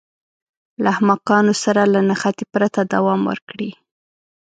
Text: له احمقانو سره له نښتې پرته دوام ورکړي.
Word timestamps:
له 0.81 0.87
احمقانو 0.93 1.53
سره 1.63 1.81
له 1.93 1.99
نښتې 2.07 2.45
پرته 2.53 2.79
دوام 2.93 3.21
ورکړي. 3.29 3.71